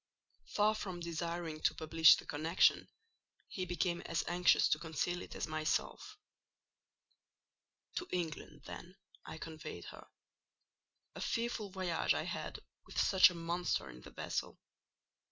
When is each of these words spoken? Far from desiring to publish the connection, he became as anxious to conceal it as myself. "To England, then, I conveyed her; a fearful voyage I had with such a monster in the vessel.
Far 0.55 0.73
from 0.73 0.99
desiring 0.99 1.59
to 1.61 1.75
publish 1.75 2.15
the 2.15 2.25
connection, 2.25 2.87
he 3.49 3.67
became 3.67 4.01
as 4.01 4.23
anxious 4.27 4.67
to 4.69 4.79
conceal 4.79 5.21
it 5.21 5.35
as 5.35 5.45
myself. 5.45 6.17
"To 7.97 8.07
England, 8.11 8.63
then, 8.65 8.95
I 9.27 9.37
conveyed 9.37 9.85
her; 9.91 10.07
a 11.13 11.21
fearful 11.21 11.69
voyage 11.69 12.15
I 12.15 12.23
had 12.23 12.61
with 12.87 12.99
such 12.99 13.29
a 13.29 13.35
monster 13.35 13.91
in 13.91 14.01
the 14.01 14.09
vessel. 14.09 14.59